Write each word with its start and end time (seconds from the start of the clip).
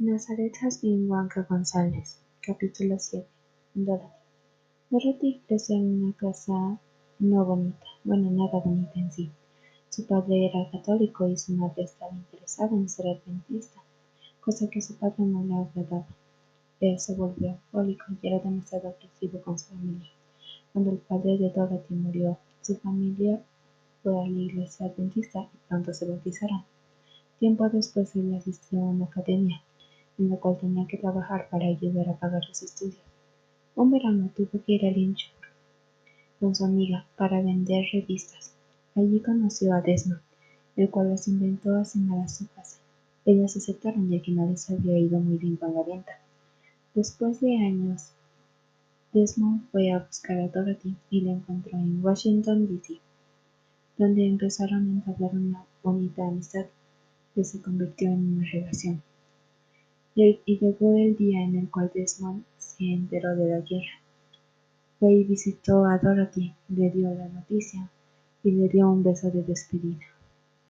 Nazaret 0.00 0.56
been 0.80 1.08
Blanca 1.08 1.44
González, 1.50 2.20
capítulo 2.40 3.00
7. 3.00 3.26
Dorothy. 3.74 4.14
Dorothy 4.90 5.42
creció 5.48 5.74
en 5.74 6.04
una 6.04 6.12
casa 6.12 6.78
no 7.18 7.44
bonita, 7.44 7.84
bueno, 8.04 8.30
nada 8.30 8.60
bonita 8.60 8.92
en 8.94 9.10
sí. 9.10 9.32
Su 9.88 10.06
padre 10.06 10.46
era 10.46 10.70
católico 10.70 11.26
y 11.26 11.36
su 11.36 11.54
madre 11.54 11.82
estaba 11.82 12.12
interesada 12.12 12.76
en 12.76 12.88
ser 12.88 13.08
adventista, 13.08 13.82
cosa 14.40 14.70
que 14.70 14.80
su 14.80 14.94
padre 14.94 15.24
no 15.24 15.42
le 15.42 15.54
agradaba. 15.56 16.06
Él 16.78 17.00
se 17.00 17.16
volvió 17.16 17.50
alcohólico 17.50 18.04
y 18.22 18.28
era 18.28 18.38
demasiado 18.38 18.90
agresivo 18.90 19.40
con 19.40 19.58
su 19.58 19.66
familia. 19.70 20.12
Cuando 20.72 20.92
el 20.92 20.98
padre 20.98 21.38
de 21.38 21.50
Dorothy 21.50 21.94
murió, 21.94 22.38
su 22.62 22.76
familia 22.76 23.42
fue 24.04 24.16
a 24.16 24.28
la 24.28 24.38
iglesia 24.38 24.86
adventista 24.86 25.50
y 25.52 25.68
pronto 25.68 25.92
se 25.92 26.06
bautizaron. 26.06 26.62
Tiempo 27.40 27.68
después 27.68 28.14
él 28.14 28.32
asistió 28.36 28.78
a 28.78 28.90
una 28.90 29.06
academia 29.06 29.60
en 30.18 30.30
la 30.30 30.36
cual 30.36 30.58
tenía 30.58 30.86
que 30.86 30.98
trabajar 30.98 31.48
para 31.50 31.66
ayudar 31.66 32.08
a 32.08 32.16
pagar 32.16 32.42
los 32.46 32.62
estudios. 32.62 33.00
Un 33.76 33.90
verano 33.92 34.30
tuvo 34.34 34.62
que 34.64 34.72
ir 34.72 34.86
a 34.86 34.90
Lynchburg 34.90 35.38
con 36.40 36.54
su 36.54 36.64
amiga 36.64 37.06
para 37.16 37.40
vender 37.40 37.84
revistas. 37.92 38.52
Allí 38.94 39.20
conoció 39.20 39.72
a 39.72 39.80
Desmond, 39.80 40.20
el 40.76 40.90
cual 40.90 41.10
las 41.10 41.28
inventó 41.28 41.76
a 41.76 41.84
cenar 41.84 42.20
a 42.20 42.28
su 42.28 42.48
casa. 42.48 42.78
Ellas 43.24 43.56
aceptaron 43.56 44.08
ya 44.10 44.20
que 44.20 44.32
no 44.32 44.46
les 44.50 44.68
había 44.70 44.98
ido 44.98 45.20
muy 45.20 45.38
bien 45.38 45.56
con 45.56 45.74
la 45.74 45.82
venta. 45.82 46.18
Después 46.94 47.40
de 47.40 47.56
años, 47.56 48.10
Desmond 49.12 49.68
fue 49.70 49.92
a 49.92 50.00
buscar 50.00 50.38
a 50.40 50.48
Dorothy 50.48 50.96
y 51.10 51.20
la 51.20 51.32
encontró 51.32 51.78
en 51.78 52.04
Washington, 52.04 52.66
D.C., 52.66 52.98
donde 53.96 54.26
empezaron 54.26 54.88
a 54.88 54.92
entablar 54.92 55.34
una 55.34 55.64
bonita 55.82 56.26
amistad 56.26 56.66
que 57.34 57.44
se 57.44 57.60
convirtió 57.60 58.08
en 58.08 58.34
una 58.34 58.50
relación. 58.50 59.02
Y 60.20 60.58
llegó 60.58 60.96
el 60.96 61.16
día 61.16 61.44
en 61.44 61.54
el 61.54 61.70
cual 61.70 61.92
Desmond 61.94 62.42
se 62.56 62.92
enteró 62.92 63.36
de 63.36 63.50
la 63.50 63.60
guerra. 63.60 64.02
Fue 64.98 65.12
y 65.12 65.22
visitó 65.22 65.84
a 65.84 65.96
Dorothy, 65.98 66.52
le 66.70 66.90
dio 66.90 67.14
la 67.14 67.28
noticia 67.28 67.88
y 68.42 68.50
le 68.50 68.68
dio 68.68 68.90
un 68.90 69.04
beso 69.04 69.30
de 69.30 69.44
despedida. 69.44 70.04